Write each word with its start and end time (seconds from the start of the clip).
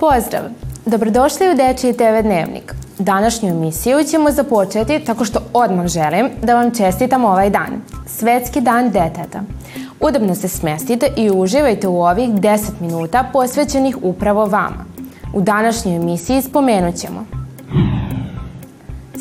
Pozdrav! 0.00 0.42
Dobrodošli 0.86 1.50
u 1.50 1.54
Dečiji 1.54 1.92
TV 1.92 2.22
Dnevnik. 2.22 2.74
Današnju 2.98 3.48
emisiju 3.48 4.04
ćemo 4.04 4.30
započeti 4.30 5.04
tako 5.04 5.24
što 5.24 5.40
odmah 5.52 5.86
želim 5.86 6.28
da 6.42 6.54
vam 6.54 6.74
čestitam 6.74 7.24
ovaj 7.24 7.50
dan, 7.50 7.82
Svetski 8.06 8.60
dan 8.60 8.90
deteta. 8.90 9.42
Udobno 10.00 10.34
se 10.34 10.48
smestite 10.48 11.08
i 11.16 11.30
uživajte 11.30 11.88
u 11.88 12.02
ovih 12.02 12.28
10 12.28 12.70
minuta 12.80 13.30
posvećenih 13.32 13.96
upravo 14.02 14.46
vama. 14.46 14.84
U 15.34 15.40
današnjoj 15.40 15.96
emisiji 15.96 16.42
spomenut 16.42 16.94
ćemo 16.94 17.24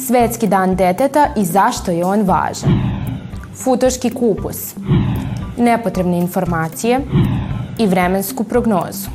Svetski 0.07 0.47
dan 0.47 0.75
deteta 0.75 1.27
i 1.38 1.45
zašto 1.45 1.91
je 1.91 2.05
on 2.05 2.21
važan. 2.21 2.71
Futoški 3.63 4.09
kupus, 4.09 4.75
nepotrebne 5.57 6.17
informacije 6.17 6.99
i 7.77 7.88
vremensku 7.88 8.44
prognozu. 8.44 9.09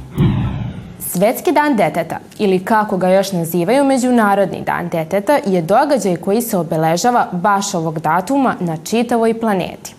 Svetski 1.13 1.53
dan 1.53 1.77
deteta, 1.77 2.19
ili 2.39 2.65
kako 2.65 2.97
ga 2.97 3.09
još 3.09 3.33
nazivaju 3.33 3.85
Međunarodni 3.85 4.63
dan 4.67 4.89
deteta, 4.89 5.39
je 5.47 5.63
događaj 5.63 6.17
koji 6.17 6.43
se 6.43 6.57
obeležava 6.57 7.27
baš 7.33 7.75
ovog 7.75 7.99
datuma 7.99 8.55
na 8.61 8.77
čitavoj 8.77 9.41
planeti. 9.41 9.95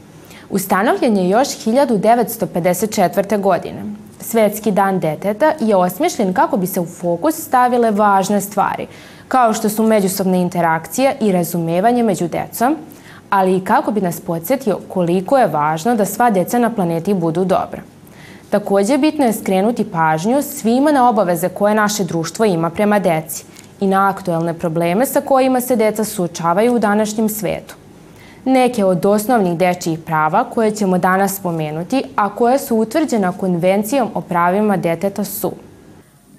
Ustanovljen 0.49 1.17
je 1.17 1.29
još 1.29 1.47
1954. 1.47 3.41
godine. 3.41 3.83
Svetski 4.19 4.71
dan 4.71 4.99
deteta 4.99 5.53
je 5.59 5.75
osmišljen 5.75 6.33
kako 6.33 6.57
bi 6.57 6.67
se 6.67 6.79
u 6.79 6.85
fokus 6.85 7.35
stavile 7.35 7.91
važne 7.91 8.41
stvari, 8.41 8.87
kao 9.27 9.53
što 9.53 9.69
su 9.69 9.83
međusobne 9.83 10.41
interakcije 10.41 11.15
i 11.19 11.31
razumevanje 11.31 12.03
među 12.03 12.27
decom, 12.27 12.75
ali 13.29 13.57
i 13.57 13.63
kako 13.63 13.91
bi 13.91 14.01
nas 14.01 14.19
podsjetio 14.19 14.79
koliko 14.87 15.37
je 15.37 15.47
važno 15.47 15.95
da 15.95 16.05
sva 16.05 16.29
deca 16.29 16.59
na 16.59 16.69
planeti 16.69 17.13
budu 17.13 17.45
dobra. 17.45 17.81
Takođe, 18.51 18.97
bitno 18.97 19.25
je 19.25 19.33
skrenuti 19.33 19.91
pažnju 19.91 20.41
svima 20.41 20.91
na 20.91 21.09
obaveze 21.09 21.49
koje 21.49 21.75
naše 21.75 22.03
društvo 22.03 22.45
ima 22.45 22.69
prema 22.69 22.99
deci 22.99 23.43
i 23.79 23.87
na 23.87 24.09
aktuelne 24.09 24.53
probleme 24.53 25.05
sa 25.05 25.21
kojima 25.21 25.61
se 25.61 25.75
deca 25.75 26.03
suočavaju 26.03 26.75
u 26.75 26.79
današnjem 26.79 27.29
svetu. 27.29 27.75
Neke 28.45 28.85
od 28.85 29.05
osnovnih 29.05 29.57
dečijih 29.57 29.99
prava 29.99 30.43
koje 30.43 30.71
ćemo 30.71 30.97
danas 30.97 31.35
spomenuti, 31.35 32.03
a 32.15 32.35
koje 32.35 32.59
su 32.59 32.75
utvrđena 32.75 33.31
konvencijom 33.31 34.09
o 34.13 34.21
pravima 34.21 34.77
deteta 34.77 35.23
su 35.23 35.51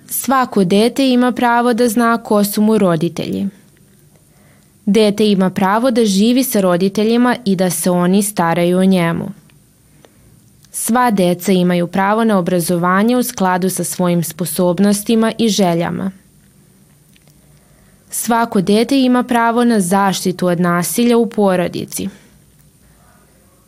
Svako 0.08 0.64
dete 0.64 1.08
ima 1.10 1.32
pravo 1.32 1.72
da 1.74 1.88
zna 1.88 2.18
ko 2.18 2.44
su 2.44 2.62
mu 2.62 2.78
roditelji. 2.78 3.48
Dete 4.86 5.26
ima 5.26 5.50
pravo 5.50 5.90
da 5.90 6.04
živi 6.04 6.44
sa 6.44 6.60
roditeljima 6.60 7.36
i 7.44 7.56
da 7.56 7.70
se 7.70 7.90
oni 7.90 8.22
staraju 8.22 8.78
o 8.78 8.84
njemu. 8.84 9.41
Sva 10.74 11.10
deca 11.10 11.52
imaju 11.52 11.86
pravo 11.86 12.24
na 12.24 12.38
obrazovanje 12.38 13.16
u 13.16 13.22
skladu 13.22 13.70
sa 13.70 13.84
svojim 13.84 14.24
sposobnostima 14.24 15.32
i 15.38 15.48
željama. 15.48 16.10
Svako 18.10 18.60
dete 18.60 19.00
ima 19.00 19.22
pravo 19.22 19.64
na 19.64 19.80
zaštitu 19.80 20.46
od 20.46 20.60
nasilja 20.60 21.16
u 21.16 21.26
porodici. 21.26 22.08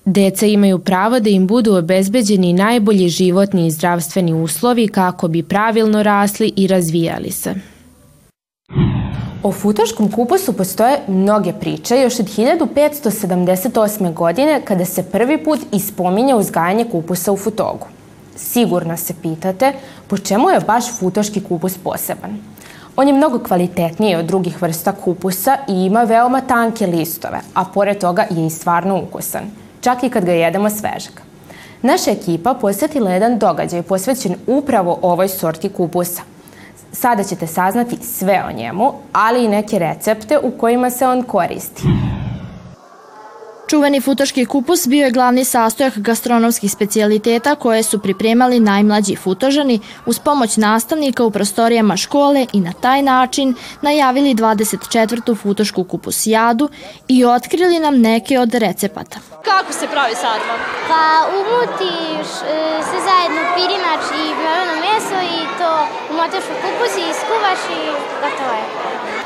Deca 0.04 0.46
imaju 0.46 0.78
pravo 0.78 1.20
da 1.20 1.30
im 1.30 1.46
budu 1.46 1.74
obezbeđeni 1.74 2.52
najbolji 2.52 3.08
životni 3.08 3.66
i 3.66 3.70
zdravstveni 3.70 4.34
uslovi 4.34 4.88
kako 4.88 5.28
bi 5.28 5.42
pravilno 5.42 6.02
rasli 6.02 6.52
i 6.56 6.66
razvijali 6.66 7.30
se. 7.30 7.54
O 9.44 9.52
futoškom 9.52 10.12
kupusu 10.12 10.52
postoje 10.52 11.00
mnoge 11.08 11.52
priče 11.52 11.96
još 11.96 12.20
od 12.20 12.26
1578. 12.26 14.12
godine 14.12 14.60
kada 14.64 14.84
se 14.84 15.02
prvi 15.02 15.44
put 15.44 15.60
ispominje 15.72 16.34
uzgajanje 16.34 16.84
kupusa 16.92 17.32
u 17.32 17.36
Futogu. 17.36 17.86
Sigurno 18.36 18.96
se 18.96 19.14
pitate 19.22 19.72
po 20.06 20.18
čemu 20.18 20.50
je 20.50 20.60
baš 20.60 20.84
futoški 20.98 21.40
kupus 21.40 21.78
poseban. 21.78 22.38
On 22.96 23.08
je 23.08 23.14
mnogo 23.14 23.38
kvalitetniji 23.38 24.16
od 24.16 24.24
drugih 24.24 24.62
vrsta 24.62 24.92
kupusa 24.92 25.56
i 25.68 25.72
ima 25.72 26.02
veoma 26.02 26.40
tanke 26.40 26.86
listove, 26.86 27.40
a 27.54 27.64
pored 27.64 27.98
toga 27.98 28.26
je 28.30 28.46
i 28.46 28.50
stvarno 28.50 29.02
ukusan, 29.02 29.42
čak 29.80 30.02
i 30.02 30.10
kad 30.10 30.24
ga 30.24 30.32
jedemo 30.32 30.70
svežeg. 30.70 31.20
Naša 31.82 32.10
ekipa 32.10 32.54
posjetila 32.54 33.10
jedan 33.10 33.38
događaj 33.38 33.82
posvećen 33.82 34.34
upravo 34.46 34.98
ovoj 35.02 35.28
sorti 35.28 35.68
kupusa– 35.68 36.22
Sada 36.94 37.24
ćete 37.24 37.46
saznati 37.46 37.96
sve 38.02 38.42
o 38.48 38.52
njemu, 38.52 38.92
ali 39.12 39.44
i 39.44 39.48
neke 39.48 39.78
recepte 39.78 40.38
u 40.38 40.50
kojima 40.50 40.90
se 40.90 41.06
on 41.06 41.22
koristi. 41.22 41.82
Čuveni 43.70 44.00
futoški 44.00 44.44
kupus 44.46 44.86
bio 44.88 45.04
je 45.04 45.10
glavni 45.10 45.44
sastojak 45.44 45.98
gastronomskih 45.98 46.72
specijaliteta 46.72 47.54
koje 47.54 47.82
su 47.82 47.98
pripremali 47.98 48.60
najmlađi 48.60 49.16
futožani 49.16 49.80
uz 50.06 50.18
pomoć 50.18 50.56
nastavnika 50.56 51.24
u 51.24 51.30
prostorijama 51.30 51.96
škole 51.96 52.46
i 52.52 52.60
na 52.60 52.72
taj 52.72 53.02
način 53.02 53.54
najavili 53.82 54.34
24. 54.34 55.36
futošku 55.42 55.84
kupusijadu 55.84 56.68
i 57.08 57.24
otkrili 57.24 57.78
nam 57.78 58.00
neke 58.00 58.38
od 58.38 58.54
recepata. 58.54 59.18
Kako 59.44 59.72
se 59.72 59.86
pravi 59.86 60.14
sarma? 60.14 60.54
Pa 60.88 61.04
umutiš 61.38 62.28
e, 62.28 62.56
sve 62.88 62.98
zajedno 63.08 63.40
pirinač 63.54 64.04
i 64.22 64.24
mleveno 64.40 64.74
meso 64.84 65.18
i 65.36 65.40
to 65.58 65.70
umotaš 66.10 66.44
u 66.52 66.56
kupus 66.62 66.92
i 66.96 67.04
iskuvaš 67.10 67.60
i 67.78 67.80
gotovo 68.22 68.54
je. 68.58 68.64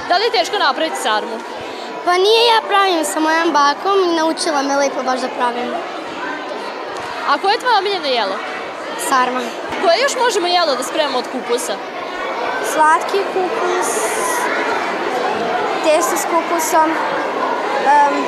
Da 0.09 0.17
li 0.17 0.25
je 0.25 0.31
teško 0.39 0.59
napraviti 0.59 0.97
sarmu? 1.03 1.39
Pa 2.09 2.17
nije 2.19 2.43
ja 2.47 2.61
pravim 2.69 3.05
sa 3.05 3.21
mojom 3.21 3.53
bakom 3.53 3.99
i 4.05 4.17
naučila 4.17 4.63
me 4.63 4.77
lepo 4.77 5.03
baš 5.03 5.21
da 5.21 5.29
pravim. 5.29 5.71
A 7.29 7.39
koje 7.39 7.53
je 7.53 7.59
tvoje 7.59 7.79
omiljeno 7.79 8.07
jelo? 8.07 8.37
Sarma. 9.09 9.41
Koje 9.83 10.03
još 10.03 10.13
možemo 10.25 10.47
jelo 10.47 10.77
da 10.77 10.83
spremamo 10.83 11.19
od 11.19 11.25
kupusa? 11.33 11.75
Slatki 12.73 13.19
kupus, 13.35 13.89
testo 15.85 16.17
s 16.17 16.25
kupusom, 16.33 16.91
um, 16.91 18.25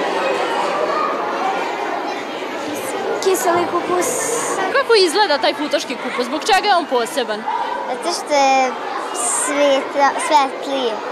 kiseli 3.24 3.66
kupus. 3.72 4.06
Kako 4.72 4.94
izgleda 4.94 5.38
taj 5.38 5.54
futoški 5.54 5.96
kupus? 5.96 6.26
Zbog 6.26 6.40
čega 6.40 6.68
je 6.68 6.76
on 6.76 6.86
poseban? 6.86 7.42
Zato 7.88 8.14
što 8.14 8.34
je 8.34 8.72
svetla, 9.14 10.08
svetliji. 10.26 11.09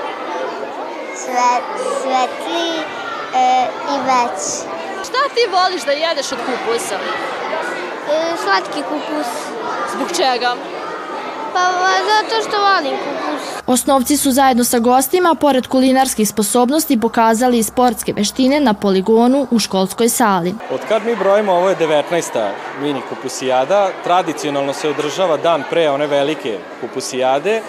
Svet, 1.25 1.65
svetliji 2.03 2.79
e, 3.35 3.67
i 3.93 3.97
veći. 4.09 4.51
Šta 5.09 5.23
ti 5.35 5.43
voliš 5.53 5.83
da 5.85 5.93
jedeš 5.93 6.33
od 6.33 6.39
kupusa? 6.39 6.95
E, 6.95 8.37
slatki 8.43 8.83
kupus. 8.83 9.27
Zbog 9.95 10.09
čega? 10.17 10.55
Pa 11.53 11.61
zato 12.11 12.49
što 12.49 12.57
volim 12.61 12.99
kupus. 13.05 13.43
Osnovci 13.67 14.17
su 14.17 14.31
zajedno 14.31 14.65
sa 14.65 14.79
gostima, 14.79 15.35
pored 15.35 15.67
kulinarskih 15.67 16.29
sposobnosti, 16.29 17.01
pokazali 17.01 17.59
i 17.59 17.63
sportske 17.63 18.13
veštine 18.13 18.61
na 18.61 18.75
poligonu 18.75 19.47
u 19.51 19.59
školskoj 19.59 20.09
sali. 20.09 20.55
Od 20.71 20.81
kad 20.89 21.07
mi 21.07 21.17
brojimo, 21.17 21.53
ovo 21.53 21.69
je 21.69 21.77
19. 21.77 22.51
mini 22.81 23.01
kupusijada, 23.09 23.91
tradicionalno 24.05 24.73
se 24.73 24.89
održava 24.89 25.37
dan 25.37 25.63
pre 25.71 25.91
one 25.91 26.07
velike 26.07 26.59
kupusijade 26.81 27.63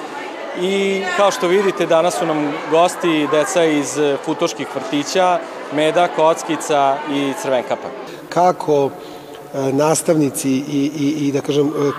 i 0.61 1.01
kao 1.17 1.31
što 1.31 1.47
vidite 1.47 1.85
danas 1.85 2.19
su 2.19 2.25
nam 2.25 2.53
gosti 2.71 3.27
deca 3.31 3.63
iz 3.63 3.97
futoških 4.25 4.67
vrtića, 4.75 5.39
Meda, 5.73 6.07
Kockica 6.07 6.97
i 7.11 7.33
Crvenkapa. 7.41 7.87
Kako 8.29 8.89
E, 9.53 9.73
nastavnici 9.73 10.49
i, 10.49 10.91
i, 10.99 11.27
i 11.27 11.31
da 11.31 11.41
kažem 11.41 11.67
e, 11.67 11.91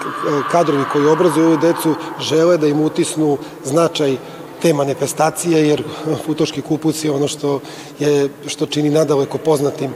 kadrovi 0.51 0.85
koji 0.93 1.07
obrazuju 1.07 1.47
ovu 1.47 1.57
decu 1.57 1.95
žele 2.21 2.59
da 2.59 2.67
im 2.67 2.81
utisnu 2.81 3.39
značaj 3.65 4.17
te 4.63 4.73
manifestacije, 4.73 5.69
jer 5.69 5.83
futoški 6.27 6.63
kupus 6.63 7.05
je 7.05 7.11
ono 7.11 7.29
što, 7.29 7.61
je, 7.99 8.29
što 8.47 8.67
čini 8.67 8.91
nadaleko 8.91 9.39
poznatim 9.39 9.91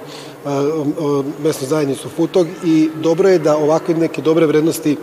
mesnu 1.42 1.66
zajednicu 1.66 2.08
Futog 2.16 2.46
i 2.64 2.90
dobro 3.02 3.28
je 3.28 3.38
da 3.38 3.56
ovakve 3.56 3.94
neke 3.94 4.22
dobre 4.22 4.46
vrednosti 4.46 4.96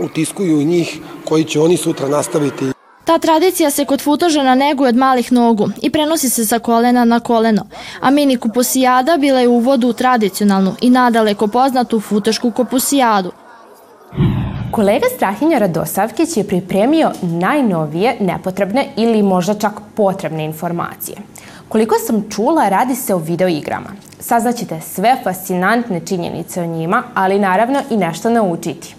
utiskuju 0.00 0.64
njih 0.64 0.98
koji 1.24 1.44
će 1.44 1.60
oni 1.60 1.76
sutra 1.76 2.08
nastaviti. 2.08 2.64
Ta 3.04 3.18
tradicija 3.18 3.70
se 3.70 3.84
kod 3.84 4.00
futožana 4.00 4.54
neguje 4.54 4.88
od 4.88 4.96
malih 4.96 5.32
nogu 5.32 5.68
i 5.82 5.90
prenosi 5.90 6.30
se 6.30 6.46
sa 6.46 6.58
kolena 6.58 7.04
na 7.04 7.20
koleno, 7.20 7.66
a 8.00 8.10
mini 8.10 8.36
kupusijada 8.36 9.16
bila 9.16 9.40
je 9.40 9.48
uvod 9.48 9.84
u 9.84 9.92
tradicionalnu 9.92 10.74
i 10.80 10.90
nadaleko 10.90 11.46
poznatu 11.46 12.00
futošku 12.00 12.50
kupusijadu. 12.50 13.32
Kolega 14.70 15.06
Strahinja 15.16 15.58
Radosavkić 15.58 16.36
je 16.36 16.44
pripremio 16.44 17.10
najnovije 17.22 18.16
nepotrebne 18.20 18.86
ili 18.96 19.22
možda 19.22 19.54
čak 19.54 19.72
potrebne 19.94 20.44
informacije. 20.44 21.16
Koliko 21.68 21.94
sam 22.06 22.30
čula, 22.30 22.68
radi 22.68 22.94
se 22.94 23.14
o 23.14 23.18
videoigrama. 23.18 23.90
Saznaćete 24.20 24.80
sve 24.80 25.16
fascinantne 25.24 26.00
činjenice 26.06 26.62
o 26.62 26.66
njima, 26.66 27.02
ali 27.14 27.38
naravno 27.38 27.82
i 27.90 27.96
nešto 27.96 28.30
naučiti. 28.30 28.97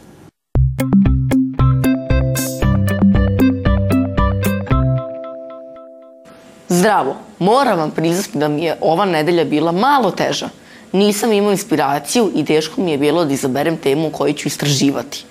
Zdravo, 6.69 7.15
moram 7.39 7.79
vam 7.79 7.91
priznati 7.91 8.37
da 8.37 8.47
mi 8.47 8.63
je 8.63 8.77
ova 8.81 9.05
nedelja 9.05 9.45
bila 9.45 9.71
malo 9.71 10.11
teža. 10.11 10.49
Nisam 10.91 11.33
imao 11.33 11.51
inspiraciju 11.51 12.31
i 12.35 12.45
teško 12.45 12.81
mi 12.81 12.91
je 12.91 12.97
bilo 12.97 13.25
da 13.25 13.33
izaberem 13.33 13.77
temu 13.77 14.09
koju 14.09 14.33
ću 14.33 14.47
istraživati. 14.47 15.25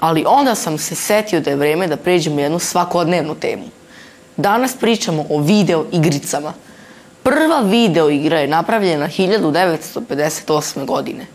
Ali 0.00 0.24
onda 0.26 0.54
sam 0.54 0.78
se 0.78 0.94
setio 0.94 1.40
da 1.40 1.50
je 1.50 1.56
vreme 1.56 1.86
da 1.86 1.96
pređemo 1.96 2.40
jednu 2.40 2.58
svakodnevnu 2.58 3.34
temu. 3.34 3.64
Danas 4.36 4.76
pričamo 4.76 5.24
o 5.30 5.40
video 5.40 5.84
igricama. 5.92 6.52
Prva 7.22 7.60
video 7.60 8.10
igra 8.10 8.38
je 8.40 8.48
napravljena 8.48 9.08
1958. 9.08 10.84
godine. 10.84 11.26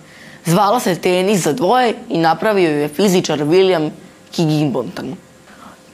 Zvala 0.46 0.80
se 0.80 0.96
Tenis 0.96 1.44
za 1.44 1.54
dvoje 1.54 1.94
i 2.10 2.18
napravio 2.18 2.70
ju 2.70 2.78
je 2.78 2.88
fizičar 2.88 3.40
William 3.40 3.90
Higginbotham. 4.34 5.31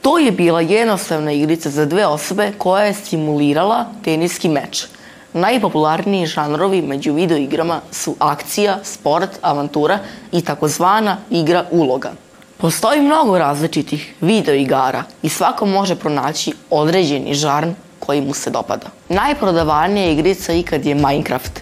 To 0.08 0.18
je 0.18 0.32
bila 0.32 0.60
jednostavna 0.60 1.32
igrica 1.32 1.70
za 1.70 1.84
dve 1.86 2.06
osobe 2.06 2.52
koja 2.58 2.84
je 2.84 2.94
simulirala 2.94 3.86
teniski 4.04 4.48
meč. 4.48 4.86
Najpopularniji 5.32 6.26
žanrovi 6.26 6.82
među 6.82 7.12
videoigrama 7.12 7.80
su 7.90 8.14
akcija, 8.18 8.78
sport, 8.84 9.30
avantura 9.42 9.98
i 10.32 10.40
takozvana 10.40 11.16
igra 11.30 11.64
uloga. 11.70 12.12
Postoji 12.56 13.00
mnogo 13.00 13.38
različitih 13.38 14.14
videoigara 14.20 15.04
i 15.22 15.28
svako 15.28 15.66
može 15.66 15.94
pronaći 15.94 16.52
određeni 16.70 17.34
žarn 17.34 17.74
koji 17.98 18.20
mu 18.20 18.34
se 18.34 18.50
dopada. 18.50 18.86
Najprodavanija 19.08 20.10
igrica 20.10 20.52
ikad 20.52 20.86
je 20.86 20.94
Minecraft. 20.94 21.60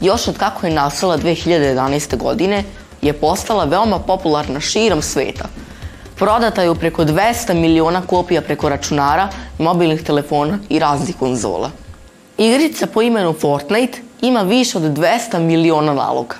Još 0.00 0.28
od 0.28 0.38
kako 0.38 0.66
je 0.66 0.74
nastala 0.74 1.18
2011. 1.18 2.16
godine 2.16 2.64
je 3.02 3.12
postala 3.12 3.64
veoma 3.64 3.98
popularna 3.98 4.60
širom 4.60 5.02
sveta– 5.02 5.44
Prodata 6.16 6.62
je 6.62 6.70
u 6.70 6.74
preko 6.74 7.04
200 7.04 7.54
miliona 7.54 8.02
kopija 8.06 8.42
preko 8.42 8.68
računara, 8.68 9.28
mobilnih 9.58 10.02
telefona 10.02 10.58
i 10.68 10.78
raznih 10.78 11.16
konzola. 11.16 11.70
Igrica 12.38 12.86
po 12.86 13.02
imenu 13.02 13.32
Fortnite 13.32 13.98
ima 14.20 14.42
više 14.42 14.78
od 14.78 14.82
200 14.82 15.38
miliona 15.38 15.94
naloga. 15.94 16.36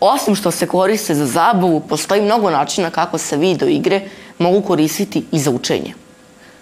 Osim 0.00 0.34
što 0.34 0.50
se 0.50 0.66
koriste 0.66 1.14
za 1.14 1.26
zabavu, 1.26 1.80
postoji 1.80 2.22
mnogo 2.22 2.50
načina 2.50 2.90
kako 2.90 3.18
se 3.18 3.36
video 3.36 3.68
igre 3.68 4.00
mogu 4.38 4.60
koristiti 4.60 5.24
i 5.32 5.38
za 5.38 5.50
učenje. 5.50 5.94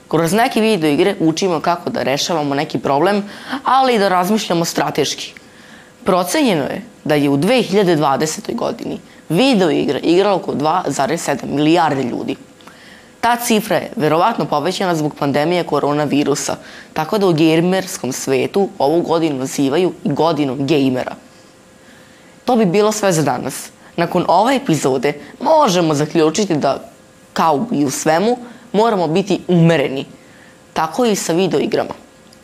Kroz 0.09 0.33
neke 0.33 0.61
video 0.61 0.91
igre 0.91 1.15
učimo 1.21 1.61
kako 1.61 1.91
da 1.91 2.03
rešavamo 2.03 2.55
neki 2.55 2.79
problem, 2.79 3.23
ali 3.65 3.95
i 3.95 3.99
da 3.99 4.09
razmišljamo 4.09 4.65
strateški. 4.65 5.42
Procenjeno 6.05 6.63
je 6.63 6.83
da 7.05 7.15
je 7.15 7.31
u 7.31 7.37
2020. 7.37 8.55
godini 8.55 8.99
video 9.29 9.71
igra 9.71 9.99
igralo 9.99 10.37
oko 10.37 10.53
2,7 10.53 11.45
milijarde 11.45 12.03
ljudi. 12.03 12.37
Ta 13.21 13.37
cifra 13.37 13.77
je 13.77 13.91
verovatno 13.97 14.45
povećana 14.45 14.95
zbog 14.95 15.15
pandemije 15.19 15.65
koronavirusa, 15.65 16.57
tako 16.93 17.19
da 17.19 17.27
u 17.27 17.33
gamerskom 17.33 18.13
svetu 18.13 18.69
ovu 18.79 19.01
godinu 19.01 19.39
nazivaju 19.39 19.93
i 20.05 20.13
godinu 20.13 20.57
gejmera. 20.59 21.15
To 22.45 22.57
bi 22.57 22.65
bilo 22.67 22.93
sve 22.93 23.13
za 23.13 23.23
danas. 23.23 23.71
Nakon 23.97 24.25
ove 24.29 24.57
epizode 24.57 25.13
možemo 25.41 25.95
zaključiti 25.95 26.57
da, 26.57 26.91
kao 27.33 27.67
i 27.73 27.85
u 27.85 27.91
svemu, 27.91 28.37
moramo 28.73 29.07
biti 29.07 29.41
umereni. 29.49 30.05
Tako 30.73 31.05
i 31.05 31.17
sa 31.17 31.33
video 31.33 31.61
igrama. 31.61 31.95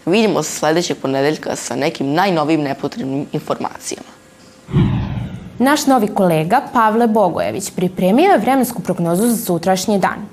Vidimo 0.09 0.43
se 0.43 0.59
sledećeg 0.59 0.97
ponedeljka 0.97 1.57
sa 1.57 1.77
nekim 1.77 2.13
najnovim 2.13 2.61
nepotrebnim 2.61 3.27
informacijama. 3.33 4.09
Naš 5.59 5.87
novi 5.87 6.09
kolega 6.09 6.63
Pavle 6.73 7.07
Bogojević 7.07 7.71
pripremio 7.71 8.31
je 8.31 8.39
vremensku 8.39 8.83
prognozu 8.83 9.27
za 9.27 9.37
sutrašnji 9.37 9.99
dan. 9.99 10.27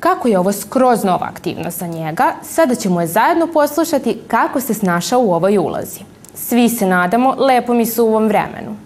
Kako 0.00 0.28
je 0.28 0.38
ovo 0.38 0.52
skroz 0.52 1.04
nova 1.04 1.26
aktivnost 1.26 1.78
za 1.78 1.86
njega, 1.86 2.32
sada 2.42 2.74
ćemo 2.74 3.00
je 3.00 3.06
zajedno 3.06 3.46
poslušati 3.46 4.18
kako 4.28 4.60
se 4.60 4.74
snašao 4.74 5.20
u 5.20 5.34
ovoj 5.34 5.58
ulozi. 5.58 6.00
Svi 6.34 6.68
se 6.68 6.86
nadamo 6.86 7.34
lepom 7.38 7.80
i 7.80 7.86
suvom 7.86 8.28
vremenu. 8.28 8.76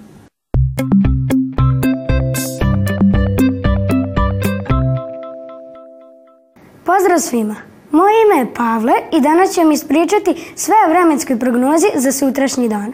Pozdrav 6.84 7.18
svima! 7.18 7.75
Moje 7.96 8.14
ime 8.24 8.38
je 8.40 8.54
Pavle 8.54 8.92
i 9.12 9.20
danas 9.20 9.54
ću 9.54 9.60
vam 9.60 9.72
ispričati 9.72 10.52
sve 10.54 10.74
o 10.86 10.90
vremenskoj 10.90 11.38
prognozi 11.38 11.86
za 11.94 12.12
sutrašnji 12.12 12.68
dan. 12.68 12.92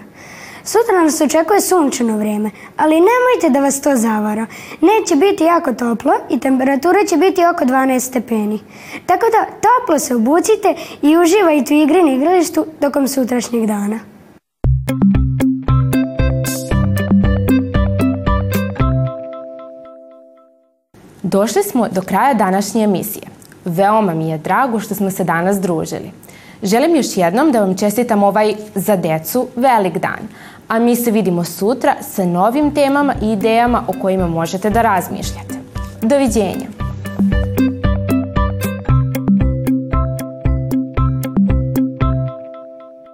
Sutra 0.65 1.03
nas 1.03 1.21
očekuje 1.21 1.61
sunčano 1.61 2.19
vrijeme, 2.19 2.51
ali 2.77 2.95
nemojte 2.95 3.51
da 3.51 3.61
vas 3.61 3.81
to 3.81 3.97
zavara. 3.97 4.47
Neće 4.81 5.17
biti 5.17 5.45
jako 5.45 5.73
toplo 5.73 6.13
i 6.31 6.41
temperatura 6.41 6.99
će 7.09 7.17
biti 7.17 7.43
oko 7.55 7.65
12 7.65 8.01
stepeni. 8.01 8.61
Tako 9.07 9.27
da 9.27 9.47
toplo 9.67 9.99
se 9.99 10.15
obucite 10.15 10.75
i 11.03 11.17
uživajte 11.17 11.75
u 11.75 11.83
igri 11.83 12.03
na 12.03 12.13
igralištu 12.13 12.67
tokom 12.81 13.09
sutrašnjeg 13.09 13.67
dana. 13.67 13.99
Došli 21.23 21.63
smo 21.63 21.89
do 21.89 22.03
kraja 22.03 22.35
današnje 22.35 22.85
emisije. 22.85 23.32
Veoma 23.65 24.15
mi 24.15 24.29
je 24.29 24.39
drago 24.39 24.81
što 24.81 24.95
smo 24.95 25.11
se 25.11 25.25
danas 25.25 25.61
družili. 25.61 26.11
Želim 26.63 26.97
još 26.97 27.17
jednom 27.17 27.53
da 27.53 27.61
vam 27.61 27.77
čestitam 27.77 28.23
ovaj 28.23 28.55
za 28.75 28.97
decu 28.97 29.49
velik 29.57 29.99
dan, 29.99 30.29
a 30.69 30.79
mi 30.79 30.97
se 30.97 31.11
vidimo 31.11 31.45
sutra 31.45 31.95
sa 32.01 32.25
novim 32.25 32.75
temama 32.75 33.15
i 33.23 33.33
idejama 33.33 33.83
o 33.89 33.93
kojima 34.03 34.27
možete 34.27 34.71
da 34.71 34.83
razmišljate. 34.83 35.55
Doviđenja! 36.03 36.72